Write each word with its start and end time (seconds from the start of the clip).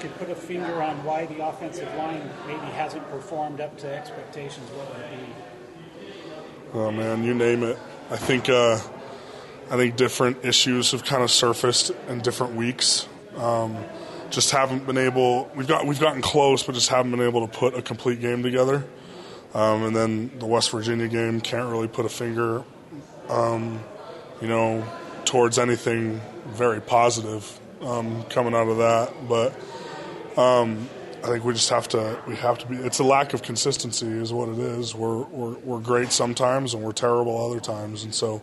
could 0.00 0.16
put 0.16 0.30
a 0.30 0.34
finger 0.34 0.82
on 0.82 1.04
why 1.04 1.26
the 1.26 1.46
offensive 1.46 1.94
line 1.96 2.28
maybe 2.46 2.66
hasn't 2.72 3.08
performed 3.10 3.60
up 3.60 3.76
to 3.78 3.92
expectations, 3.92 4.68
what 4.70 4.88
would 4.88 5.04
it 5.04 5.10
be? 5.10 5.50
Oh 6.72 6.90
man, 6.90 7.24
you 7.24 7.34
name 7.34 7.62
it. 7.62 7.78
I 8.10 8.16
think 8.16 8.48
uh, 8.48 8.78
I 9.70 9.76
think 9.76 9.96
different 9.96 10.44
issues 10.44 10.92
have 10.92 11.04
kind 11.04 11.22
of 11.22 11.30
surfaced 11.30 11.92
in 12.08 12.20
different 12.20 12.54
weeks. 12.54 13.08
Um, 13.36 13.76
just 14.30 14.50
haven't 14.50 14.86
been 14.86 14.98
able. 14.98 15.50
We've 15.54 15.66
got 15.66 15.86
we've 15.86 16.00
gotten 16.00 16.22
close, 16.22 16.62
but 16.62 16.74
just 16.74 16.88
haven't 16.88 17.10
been 17.10 17.20
able 17.20 17.46
to 17.46 17.58
put 17.58 17.74
a 17.74 17.82
complete 17.82 18.20
game 18.20 18.42
together. 18.42 18.84
Um, 19.52 19.84
and 19.84 19.96
then 19.96 20.38
the 20.38 20.46
West 20.46 20.70
Virginia 20.70 21.08
game 21.08 21.40
can't 21.40 21.70
really 21.70 21.88
put 21.88 22.06
a 22.06 22.08
finger, 22.08 22.62
um, 23.28 23.82
you 24.40 24.46
know, 24.46 24.86
towards 25.24 25.58
anything 25.58 26.20
very 26.46 26.80
positive 26.80 27.58
um, 27.82 28.22
coming 28.24 28.54
out 28.54 28.68
of 28.68 28.78
that. 28.78 29.12
But 29.28 29.54
um, 30.36 30.88
I 31.22 31.26
think 31.26 31.44
we 31.44 31.52
just 31.52 31.70
have 31.70 31.88
to 31.88 32.18
we 32.26 32.36
have 32.36 32.58
to 32.58 32.66
be. 32.66 32.76
It's 32.76 32.98
a 32.98 33.04
lack 33.04 33.34
of 33.34 33.42
consistency, 33.42 34.06
is 34.06 34.32
what 34.32 34.48
it 34.48 34.58
is. 34.58 34.94
We're 34.94 35.22
we're, 35.24 35.58
we're 35.58 35.80
great 35.80 36.12
sometimes, 36.12 36.74
and 36.74 36.82
we're 36.82 36.92
terrible 36.92 37.50
other 37.50 37.60
times, 37.60 38.04
and 38.04 38.14
so 38.14 38.42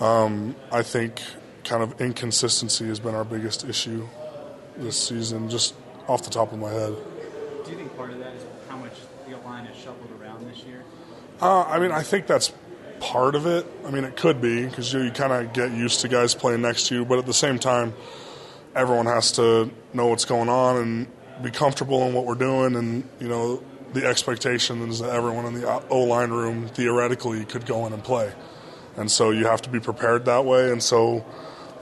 um, 0.00 0.56
I 0.72 0.82
think 0.82 1.22
kind 1.64 1.82
of 1.82 2.00
inconsistency 2.00 2.86
has 2.86 3.00
been 3.00 3.14
our 3.14 3.24
biggest 3.24 3.64
issue 3.64 4.06
this 4.76 5.00
season, 5.08 5.48
just 5.48 5.74
off 6.08 6.22
the 6.22 6.30
top 6.30 6.52
of 6.52 6.58
my 6.58 6.70
head. 6.70 6.94
Do 7.64 7.70
you 7.70 7.76
think 7.76 7.96
part 7.96 8.10
of 8.10 8.18
that 8.18 8.34
is 8.34 8.44
how 8.68 8.76
much 8.76 8.92
the 9.28 9.36
line 9.38 9.66
is 9.66 9.76
shuffled 9.76 10.10
around 10.20 10.46
this 10.50 10.64
year? 10.64 10.82
Uh, 11.40 11.62
I 11.62 11.78
mean, 11.78 11.92
I 11.92 12.02
think 12.02 12.26
that's 12.26 12.52
part 13.00 13.34
of 13.34 13.46
it. 13.46 13.66
I 13.86 13.90
mean, 13.90 14.04
it 14.04 14.16
could 14.16 14.40
be 14.40 14.66
because 14.66 14.92
you, 14.92 15.02
you 15.02 15.10
kind 15.10 15.32
of 15.32 15.52
get 15.52 15.70
used 15.72 16.00
to 16.00 16.08
guys 16.08 16.34
playing 16.34 16.62
next 16.62 16.88
to 16.88 16.94
you, 16.96 17.04
but 17.04 17.18
at 17.18 17.26
the 17.26 17.34
same 17.34 17.58
time, 17.58 17.94
everyone 18.74 19.06
has 19.06 19.32
to 19.32 19.70
know 19.92 20.06
what's 20.06 20.24
going 20.24 20.48
on 20.48 20.76
and 20.76 21.06
be 21.42 21.50
comfortable 21.50 22.02
in 22.06 22.14
what 22.14 22.26
we're 22.26 22.34
doing. 22.34 22.76
And, 22.76 23.08
you 23.20 23.28
know, 23.28 23.62
the 23.92 24.06
expectation 24.06 24.88
is 24.88 25.00
that 25.00 25.10
everyone 25.10 25.46
in 25.46 25.54
the 25.54 25.86
O 25.88 26.00
line 26.00 26.30
room 26.30 26.68
theoretically 26.68 27.44
could 27.44 27.66
go 27.66 27.86
in 27.86 27.92
and 27.92 28.02
play. 28.02 28.32
And 28.96 29.10
so 29.10 29.30
you 29.30 29.46
have 29.46 29.62
to 29.62 29.70
be 29.70 29.80
prepared 29.80 30.24
that 30.26 30.44
way. 30.44 30.70
And 30.70 30.82
so 30.82 31.24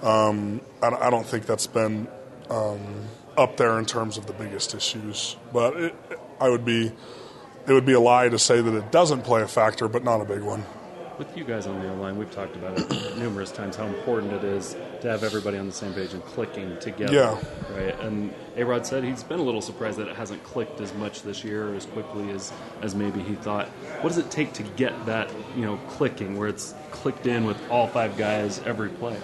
um, 0.03 0.61
I, 0.83 0.89
I, 0.89 1.11
don't 1.11 1.27
think 1.27 1.47
that's 1.47 1.67
been 1.67 2.09
um, 2.51 3.05
up 3.37 3.57
there 3.57 3.79
in 3.79 3.85
terms 3.85 4.17
of 4.17 4.27
the 4.27 4.33
biggest 4.33 4.75
issues. 4.75 5.37
But 5.53 5.77
it, 5.77 5.95
I 6.41 6.49
would 6.49 6.65
be, 6.65 6.93
it 7.67 7.73
would 7.73 7.87
be 7.87 7.93
a 7.93 8.01
lie 8.01 8.29
to 8.29 8.39
say 8.39 8.61
that 8.61 8.75
it 8.75 8.91
doesn't 8.91 9.23
play 9.23 9.43
a 9.43 9.49
factor, 9.49 9.89
but 9.89 10.05
not 10.05 10.21
a 10.21 10.25
big 10.25 10.41
one 10.41 10.65
with 11.23 11.37
you 11.37 11.45
guys 11.45 11.69
on 11.69 11.81
the 11.81 11.93
line, 11.95 12.19
we've 12.19 12.33
talked 12.33 12.57
about 12.57 12.77
it 12.77 13.17
numerous 13.17 13.53
times 13.53 13.77
how 13.77 13.87
important 13.87 14.33
it 14.33 14.43
is 14.43 14.77
to 15.01 15.09
have 15.09 15.23
everybody 15.23 15.57
on 15.57 15.67
the 15.67 15.73
same 15.73 15.95
page 15.95 16.13
and 16.13 16.25
clicking 16.25 16.77
together. 16.81 17.15
Yeah. 17.15 17.41
Right. 17.73 18.01
And 18.01 18.35
Arod 18.57 18.85
said 18.85 19.05
he's 19.05 19.23
been 19.23 19.39
a 19.39 19.43
little 19.43 19.61
surprised 19.61 19.99
that 19.99 20.09
it 20.09 20.17
hasn't 20.17 20.43
clicked 20.43 20.81
as 20.81 20.93
much 20.95 21.23
this 21.23 21.45
year 21.45 21.69
or 21.69 21.75
as 21.77 21.87
quickly 21.87 22.31
as, 22.31 22.53
as 22.81 22.97
maybe 22.97 23.21
he 23.21 23.37
thought. 23.37 23.69
What 24.01 24.09
does 24.09 24.19
it 24.19 24.33
take 24.33 24.53
to 24.55 24.65
get 24.65 25.07
that, 25.07 25.31
you 25.55 25.65
know, 25.65 25.77
clicking 25.91 26.37
where 26.37 26.49
it's 26.49 26.75
clicked 26.91 27.29
in 27.29 27.45
with 27.45 27.57
all 27.71 27.87
five 27.87 28.17
guys 28.17 28.61
every 28.67 28.89
play? 28.89 29.17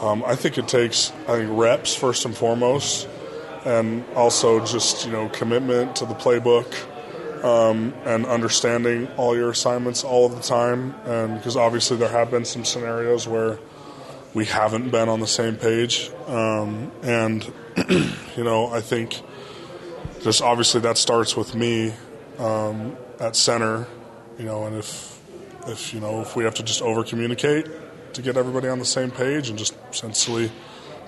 Um, 0.00 0.22
I 0.24 0.36
think 0.36 0.56
it 0.56 0.68
takes, 0.68 1.10
I 1.26 1.38
think, 1.38 1.50
reps 1.58 1.96
first 1.96 2.26
and 2.26 2.36
foremost, 2.36 3.08
and 3.64 4.04
also 4.14 4.64
just 4.64 5.04
you 5.04 5.12
know 5.12 5.28
commitment 5.28 5.96
to 5.96 6.06
the 6.06 6.14
playbook 6.14 6.72
um, 7.42 7.94
and 8.04 8.26
understanding 8.26 9.08
all 9.16 9.36
your 9.36 9.50
assignments 9.50 10.04
all 10.04 10.26
of 10.26 10.34
the 10.34 10.42
time. 10.42 10.94
And 11.04 11.36
because 11.36 11.56
obviously 11.56 11.96
there 11.96 12.08
have 12.08 12.30
been 12.30 12.44
some 12.44 12.64
scenarios 12.64 13.26
where 13.26 13.58
we 14.34 14.44
haven't 14.44 14.90
been 14.90 15.08
on 15.08 15.20
the 15.20 15.26
same 15.26 15.56
page. 15.56 16.10
Um, 16.26 16.92
and, 17.02 17.52
you 18.36 18.44
know, 18.44 18.68
I 18.68 18.80
think 18.80 19.20
just 20.22 20.42
obviously 20.42 20.80
that 20.82 20.98
starts 20.98 21.36
with 21.36 21.54
me 21.54 21.94
um, 22.38 22.96
at 23.18 23.36
center, 23.36 23.86
you 24.38 24.44
know, 24.44 24.64
and 24.64 24.76
if, 24.76 25.20
if, 25.66 25.92
you 25.92 26.00
know, 26.00 26.20
if 26.20 26.36
we 26.36 26.44
have 26.44 26.54
to 26.54 26.62
just 26.62 26.82
over 26.82 27.02
communicate 27.04 27.66
to 28.14 28.22
get 28.22 28.36
everybody 28.36 28.68
on 28.68 28.78
the 28.78 28.84
same 28.84 29.10
page 29.10 29.48
and 29.48 29.58
just 29.58 29.76
essentially 29.90 30.50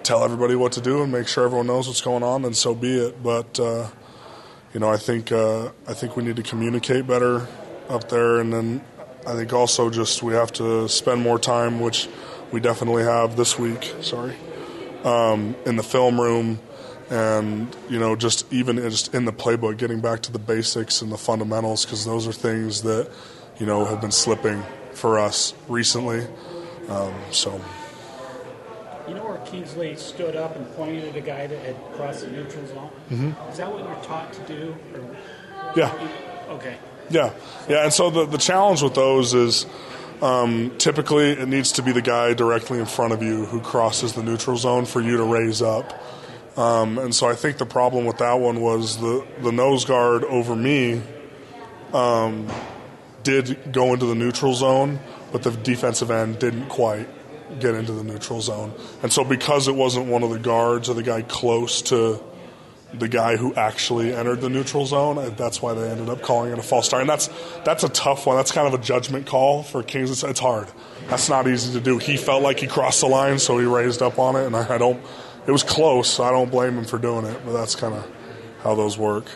tell 0.02 0.24
everybody 0.24 0.54
what 0.56 0.72
to 0.72 0.80
do 0.80 1.02
and 1.02 1.12
make 1.12 1.28
sure 1.28 1.44
everyone 1.44 1.66
knows 1.66 1.86
what's 1.86 2.00
going 2.00 2.22
on, 2.22 2.42
then 2.42 2.54
so 2.54 2.74
be 2.74 2.98
it. 2.98 3.22
But, 3.22 3.58
uh, 3.60 3.88
you 4.72 4.80
know, 4.80 4.90
I 4.90 4.96
think 4.96 5.30
uh, 5.32 5.70
I 5.86 5.92
think 5.92 6.16
we 6.16 6.24
need 6.24 6.36
to 6.36 6.42
communicate 6.42 7.06
better 7.06 7.46
up 7.88 8.08
there, 8.08 8.40
and 8.40 8.52
then 8.52 8.84
I 9.26 9.34
think 9.34 9.52
also 9.52 9.90
just 9.90 10.22
we 10.22 10.32
have 10.32 10.52
to 10.54 10.88
spend 10.88 11.20
more 11.20 11.38
time, 11.38 11.80
which 11.80 12.08
we 12.52 12.60
definitely 12.60 13.02
have 13.02 13.36
this 13.36 13.58
week. 13.58 13.94
Sorry, 14.00 14.34
um, 15.04 15.54
in 15.66 15.76
the 15.76 15.82
film 15.82 16.20
room, 16.20 16.58
and 17.10 17.74
you 17.90 17.98
know, 17.98 18.16
just 18.16 18.50
even 18.52 18.76
just 18.76 19.14
in 19.14 19.26
the 19.26 19.32
playbook, 19.32 19.76
getting 19.76 20.00
back 20.00 20.20
to 20.22 20.32
the 20.32 20.38
basics 20.38 21.02
and 21.02 21.12
the 21.12 21.18
fundamentals, 21.18 21.84
because 21.84 22.04
those 22.06 22.26
are 22.26 22.32
things 22.32 22.82
that 22.82 23.10
you 23.58 23.66
know 23.66 23.84
have 23.84 24.00
been 24.00 24.12
slipping 24.12 24.62
for 24.92 25.18
us 25.18 25.54
recently. 25.68 26.26
Um, 26.88 27.14
so. 27.30 27.60
You 29.08 29.14
know 29.14 29.24
where 29.24 29.38
Kingsley 29.38 29.96
stood 29.96 30.36
up 30.36 30.56
and 30.56 30.70
pointed 30.74 31.04
at 31.08 31.16
a 31.16 31.20
guy 31.20 31.46
that 31.46 31.58
had 31.64 31.76
crossed 31.94 32.20
the 32.20 32.30
neutral 32.30 32.66
zone? 32.66 32.90
Mm-hmm. 33.10 33.50
Is 33.50 33.58
that 33.58 33.72
what 33.72 33.84
you're 33.84 34.04
taught 34.04 34.32
to 34.32 34.40
do? 34.46 34.76
Or... 34.94 35.16
Yeah. 35.76 36.08
Okay. 36.50 36.76
Yeah, 37.10 37.34
yeah, 37.68 37.84
and 37.84 37.92
so 37.92 38.10
the 38.10 38.26
the 38.26 38.38
challenge 38.38 38.82
with 38.82 38.94
those 38.94 39.34
is 39.34 39.66
um, 40.22 40.72
typically 40.78 41.32
it 41.32 41.48
needs 41.48 41.72
to 41.72 41.82
be 41.82 41.92
the 41.92 42.00
guy 42.00 42.32
directly 42.32 42.78
in 42.78 42.86
front 42.86 43.12
of 43.12 43.22
you 43.22 43.44
who 43.44 43.60
crosses 43.60 44.14
the 44.14 44.22
neutral 44.22 44.56
zone 44.56 44.86
for 44.86 45.00
you 45.00 45.16
to 45.18 45.24
raise 45.24 45.60
up. 45.60 46.00
Um, 46.56 46.98
and 46.98 47.14
so 47.14 47.28
I 47.28 47.34
think 47.34 47.58
the 47.58 47.66
problem 47.66 48.04
with 48.04 48.18
that 48.18 48.34
one 48.34 48.60
was 48.60 48.98
the 48.98 49.26
the 49.40 49.52
nose 49.52 49.84
guard 49.84 50.24
over 50.24 50.54
me 50.54 51.02
um, 51.92 52.50
did 53.22 53.72
go 53.72 53.92
into 53.92 54.06
the 54.06 54.14
neutral 54.14 54.54
zone, 54.54 55.00
but 55.32 55.42
the 55.42 55.50
defensive 55.50 56.10
end 56.10 56.38
didn't 56.38 56.68
quite 56.68 57.08
get 57.60 57.74
into 57.74 57.92
the 57.92 58.04
neutral 58.04 58.40
zone. 58.40 58.72
And 59.02 59.12
so, 59.12 59.24
because 59.24 59.68
it 59.68 59.74
wasn't 59.74 60.06
one 60.06 60.22
of 60.22 60.30
the 60.30 60.38
guards 60.38 60.88
or 60.88 60.94
the 60.94 61.02
guy 61.02 61.22
close 61.22 61.82
to 61.82 62.22
the 62.94 63.08
guy 63.08 63.36
who 63.36 63.54
actually 63.54 64.14
entered 64.14 64.40
the 64.40 64.50
neutral 64.50 64.84
zone, 64.84 65.18
uh, 65.18 65.30
that's 65.30 65.62
why 65.62 65.72
they 65.74 65.88
ended 65.90 66.08
up 66.08 66.22
calling 66.22 66.52
it 66.52 66.58
a 66.58 66.62
false 66.62 66.86
start. 66.86 67.00
And 67.00 67.10
that's 67.10 67.28
that's 67.64 67.84
a 67.84 67.88
tough 67.88 68.26
one. 68.26 68.36
That's 68.36 68.52
kind 68.52 68.66
of 68.66 68.78
a 68.78 68.82
judgment 68.82 69.26
call 69.26 69.62
for 69.62 69.82
Kings. 69.82 70.10
It's, 70.10 70.22
it's 70.22 70.40
hard. 70.40 70.68
That's 71.08 71.28
not 71.28 71.48
easy 71.48 71.72
to 71.72 71.80
do. 71.80 71.98
He 71.98 72.16
felt 72.16 72.42
like 72.42 72.60
he 72.60 72.66
crossed 72.66 73.00
the 73.00 73.08
line, 73.08 73.38
so 73.38 73.58
he 73.58 73.66
raised 73.66 74.02
up 74.02 74.18
on 74.18 74.36
it, 74.36 74.46
and 74.46 74.56
I, 74.56 74.74
I 74.74 74.78
don't. 74.78 75.02
It 75.46 75.50
was 75.50 75.62
close, 75.62 76.08
so 76.08 76.24
I 76.24 76.30
don't 76.30 76.50
blame 76.50 76.78
him 76.78 76.84
for 76.84 76.98
doing 76.98 77.24
it. 77.24 77.40
But 77.44 77.52
that's 77.52 77.74
kind 77.74 77.94
of 77.94 78.08
how 78.62 78.74
those 78.74 78.96
work. 78.96 79.26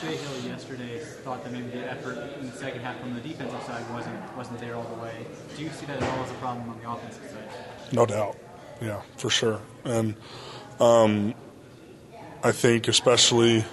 Jay 0.00 0.14
Hill 0.16 0.50
yesterday 0.50 1.00
thought 1.24 1.42
that 1.42 1.52
maybe 1.52 1.70
the 1.70 1.90
effort 1.90 2.16
in 2.38 2.48
the 2.48 2.56
second 2.56 2.82
half 2.82 3.00
from 3.00 3.14
the 3.14 3.20
defensive 3.20 3.62
side 3.62 3.84
wasn't 3.92 4.36
wasn't 4.36 4.58
there 4.60 4.76
all 4.76 4.84
the 4.84 5.02
way. 5.02 5.26
Do 5.56 5.64
you 5.64 5.70
see 5.70 5.86
that 5.86 6.00
at 6.00 6.08
all 6.08 6.24
as 6.24 6.30
a 6.30 6.34
problem 6.34 6.70
on 6.70 6.78
the 6.80 6.88
offensive 6.88 7.24
side? 7.24 7.92
No 7.92 8.06
doubt. 8.06 8.36
Yeah, 8.80 9.02
for 9.16 9.28
sure. 9.28 9.60
And 9.84 10.14
um, 10.78 11.34
I 12.44 12.52
think 12.52 12.86
especially, 12.86 13.64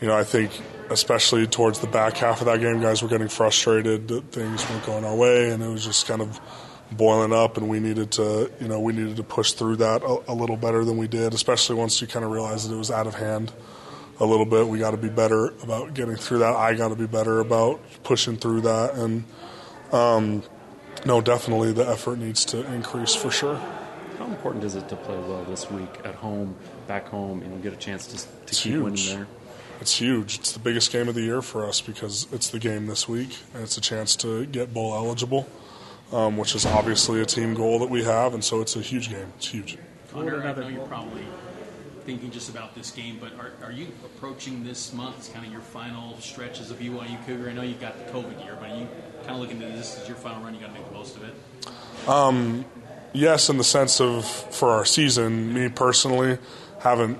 you 0.00 0.08
know, 0.08 0.14
I 0.14 0.24
think 0.24 0.52
especially 0.90 1.46
towards 1.46 1.78
the 1.78 1.86
back 1.86 2.18
half 2.18 2.40
of 2.40 2.46
that 2.46 2.60
game, 2.60 2.82
guys 2.82 3.02
were 3.02 3.08
getting 3.08 3.28
frustrated 3.28 4.08
that 4.08 4.32
things 4.32 4.68
weren't 4.68 4.84
going 4.84 5.04
our 5.06 5.16
way, 5.16 5.50
and 5.50 5.62
it 5.62 5.68
was 5.68 5.86
just 5.86 6.06
kind 6.06 6.20
of 6.20 6.38
boiling 6.90 7.32
up, 7.32 7.56
and 7.56 7.70
we 7.70 7.80
needed 7.80 8.10
to, 8.12 8.52
you 8.60 8.68
know, 8.68 8.80
we 8.80 8.92
needed 8.92 9.16
to 9.16 9.22
push 9.22 9.52
through 9.52 9.76
that 9.76 10.02
a, 10.02 10.30
a 10.30 10.34
little 10.34 10.58
better 10.58 10.84
than 10.84 10.98
we 10.98 11.08
did, 11.08 11.32
especially 11.32 11.74
once 11.74 12.02
you 12.02 12.06
kind 12.06 12.22
of 12.22 12.30
realized 12.30 12.68
that 12.68 12.74
it 12.74 12.78
was 12.78 12.90
out 12.90 13.06
of 13.06 13.14
hand 13.14 13.50
a 14.20 14.24
little 14.24 14.46
bit. 14.46 14.66
We 14.66 14.78
got 14.78 14.92
to 14.92 14.96
be 14.96 15.08
better 15.08 15.48
about 15.62 15.94
getting 15.94 16.16
through 16.16 16.38
that. 16.38 16.54
I 16.54 16.74
got 16.74 16.88
to 16.88 16.96
be 16.96 17.06
better 17.06 17.40
about 17.40 17.80
pushing 18.02 18.36
through 18.36 18.62
that, 18.62 18.94
and 18.94 19.24
um, 19.92 20.42
no, 21.04 21.20
definitely 21.20 21.72
the 21.72 21.88
effort 21.88 22.18
needs 22.18 22.44
to 22.46 22.70
increase 22.72 23.14
for 23.14 23.30
sure. 23.30 23.60
How 24.18 24.26
important 24.26 24.64
is 24.64 24.76
it 24.76 24.88
to 24.88 24.96
play 24.96 25.18
well 25.18 25.44
this 25.44 25.70
week 25.70 25.88
at 26.04 26.14
home, 26.14 26.54
back 26.86 27.08
home? 27.08 27.42
You 27.42 27.48
know, 27.48 27.56
get 27.56 27.72
a 27.72 27.76
chance 27.76 28.06
to, 28.08 28.46
to 28.46 28.54
keep 28.54 28.72
huge. 28.72 28.82
winning 28.82 29.06
there. 29.06 29.26
It's 29.80 29.96
huge. 29.96 30.38
It's 30.38 30.52
the 30.52 30.60
biggest 30.60 30.92
game 30.92 31.08
of 31.08 31.16
the 31.16 31.22
year 31.22 31.42
for 31.42 31.66
us 31.66 31.80
because 31.80 32.28
it's 32.32 32.50
the 32.50 32.60
game 32.60 32.86
this 32.86 33.08
week, 33.08 33.36
and 33.52 33.64
it's 33.64 33.76
a 33.76 33.80
chance 33.80 34.14
to 34.16 34.46
get 34.46 34.72
bowl 34.72 34.94
eligible, 34.94 35.48
um, 36.12 36.36
which 36.36 36.54
is 36.54 36.64
obviously 36.64 37.20
a 37.20 37.26
team 37.26 37.54
goal 37.54 37.80
that 37.80 37.90
we 37.90 38.04
have, 38.04 38.32
and 38.32 38.44
so 38.44 38.60
it's 38.60 38.76
a 38.76 38.80
huge 38.80 39.10
game. 39.10 39.32
It's 39.38 39.48
huge. 39.48 39.76
Hunter, 40.12 40.40
I 40.40 40.52
know 40.52 40.68
you're 40.68 40.86
probably 40.86 41.24
thinking 42.04 42.30
just 42.30 42.48
about 42.48 42.74
this 42.74 42.90
game, 42.90 43.18
but 43.20 43.32
are, 43.38 43.52
are 43.64 43.72
you 43.72 43.88
approaching 44.04 44.64
this 44.64 44.92
month 44.92 45.18
as 45.18 45.28
kind 45.28 45.46
of 45.46 45.52
your 45.52 45.60
final 45.60 46.18
stretch 46.20 46.60
as 46.60 46.70
a 46.70 46.74
BYU 46.74 47.24
Cougar? 47.26 47.48
I 47.48 47.52
know 47.52 47.62
you've 47.62 47.80
got 47.80 47.98
the 47.98 48.12
COVID 48.12 48.44
year, 48.44 48.56
but 48.60 48.70
are 48.70 48.76
you 48.76 48.88
kind 49.20 49.30
of 49.30 49.38
looking 49.38 49.62
at 49.62 49.72
this 49.72 50.00
as 50.00 50.08
your 50.08 50.16
final 50.16 50.42
run? 50.42 50.54
You 50.54 50.60
got 50.60 50.68
to 50.68 50.72
make 50.74 50.86
the 50.86 50.94
most 50.94 51.16
of 51.16 51.24
it. 51.24 52.08
Um, 52.08 52.64
yes, 53.12 53.48
in 53.48 53.58
the 53.58 53.64
sense 53.64 54.00
of 54.00 54.26
for 54.26 54.70
our 54.70 54.84
season. 54.84 55.54
Me 55.54 55.68
personally, 55.68 56.38
haven't 56.80 57.18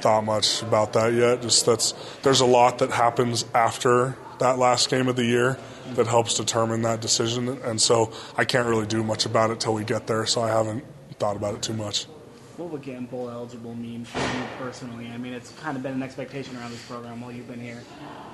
thought 0.00 0.24
much 0.24 0.62
about 0.62 0.92
that 0.94 1.12
yet. 1.12 1.42
Just 1.42 1.66
that's 1.66 1.92
there's 2.22 2.40
a 2.40 2.46
lot 2.46 2.78
that 2.78 2.90
happens 2.90 3.44
after 3.54 4.16
that 4.38 4.58
last 4.58 4.88
game 4.88 5.08
of 5.08 5.16
the 5.16 5.24
year 5.24 5.58
that 5.94 6.06
helps 6.06 6.34
determine 6.34 6.82
that 6.82 7.00
decision, 7.00 7.48
and 7.64 7.80
so 7.80 8.12
I 8.36 8.44
can't 8.44 8.68
really 8.68 8.86
do 8.86 9.02
much 9.02 9.26
about 9.26 9.50
it 9.50 9.60
till 9.60 9.74
we 9.74 9.84
get 9.84 10.06
there. 10.06 10.26
So 10.26 10.42
I 10.42 10.48
haven't 10.48 10.84
thought 11.18 11.36
about 11.36 11.54
it 11.54 11.62
too 11.62 11.74
much. 11.74 12.06
What 12.60 12.70
would 12.70 13.10
bowl 13.10 13.30
eligible 13.30 13.74
mean 13.74 14.04
for 14.04 14.18
you 14.18 14.44
personally? 14.58 15.10
I 15.12 15.16
mean, 15.16 15.32
it's 15.32 15.50
kind 15.52 15.78
of 15.78 15.82
been 15.82 15.94
an 15.94 16.02
expectation 16.02 16.56
around 16.58 16.72
this 16.72 16.84
program 16.86 17.20
while 17.22 17.32
you've 17.32 17.48
been 17.48 17.60
here, 17.60 17.82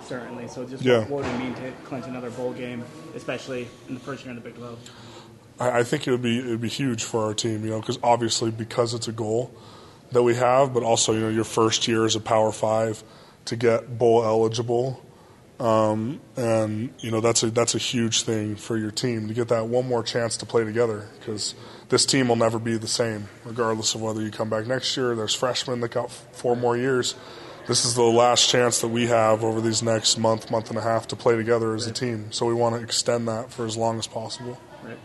certainly. 0.04 0.48
So 0.48 0.64
just 0.64 0.82
Yeah. 0.82 1.00
what, 1.00 1.10
what 1.10 1.24
would 1.24 1.34
it 1.34 1.38
mean 1.38 1.54
to 1.54 1.72
clinch 1.84 2.06
another 2.06 2.30
bowl 2.30 2.52
game, 2.52 2.84
especially 3.14 3.68
in 3.88 3.94
the 3.94 4.00
first 4.00 4.24
year 4.24 4.30
in 4.30 4.36
the 4.36 4.42
Big 4.42 4.56
12? 4.56 4.78
I, 5.60 5.78
I 5.78 5.82
think 5.84 6.08
it 6.08 6.10
would 6.10 6.22
be 6.22 6.40
it 6.40 6.46
would 6.46 6.60
be 6.60 6.68
huge 6.68 7.04
for 7.04 7.24
our 7.24 7.34
team, 7.34 7.64
you 7.64 7.70
know, 7.70 7.80
because 7.80 7.98
obviously 8.02 8.50
because 8.50 8.94
it's 8.94 9.06
a 9.06 9.12
goal 9.12 9.52
that 10.10 10.22
we 10.24 10.34
have, 10.34 10.74
but 10.74 10.82
also 10.82 11.12
you 11.12 11.20
know 11.20 11.28
your 11.28 11.44
first 11.44 11.86
year 11.86 12.04
as 12.04 12.16
a 12.16 12.20
Power 12.20 12.50
Five 12.50 13.04
to 13.46 13.56
get 13.56 13.96
bowl 13.96 14.24
eligible, 14.24 15.00
um, 15.58 16.20
and 16.36 16.92
you 16.98 17.10
know 17.10 17.20
that's 17.20 17.42
a 17.42 17.50
that's 17.50 17.74
a 17.74 17.78
huge 17.78 18.22
thing 18.22 18.56
for 18.56 18.76
your 18.76 18.90
team 18.90 19.28
to 19.28 19.34
get 19.34 19.48
that 19.48 19.68
one 19.68 19.88
more 19.88 20.02
chance 20.02 20.36
to 20.38 20.46
play 20.46 20.64
together 20.64 21.08
because 21.18 21.54
this 21.88 22.04
team 22.04 22.28
will 22.28 22.36
never 22.36 22.58
be 22.58 22.76
the 22.76 22.88
same 22.88 23.28
regardless 23.44 23.94
of 23.94 24.02
whether 24.02 24.20
you 24.20 24.30
come 24.30 24.50
back 24.50 24.66
next 24.66 24.96
year. 24.96 25.14
There's 25.14 25.34
freshmen 25.34 25.80
that 25.80 25.92
got 25.92 26.10
four 26.10 26.56
more 26.56 26.76
years. 26.76 27.14
This 27.66 27.84
is 27.84 27.94
the 27.94 28.02
last 28.02 28.48
chance 28.48 28.80
that 28.80 28.88
we 28.88 29.08
have 29.08 29.42
over 29.42 29.60
these 29.60 29.82
next 29.82 30.18
month, 30.18 30.52
month 30.52 30.70
and 30.70 30.78
a 30.78 30.82
half 30.82 31.08
to 31.08 31.16
play 31.16 31.34
together 31.34 31.74
as 31.74 31.86
a 31.86 31.92
team. 31.92 32.30
So 32.30 32.46
we 32.46 32.54
want 32.54 32.76
to 32.76 32.82
extend 32.82 33.26
that 33.26 33.50
for 33.50 33.66
as 33.66 33.76
long 33.76 33.98
as 33.98 34.06
possible. 34.06 34.60
Right. 34.84 34.98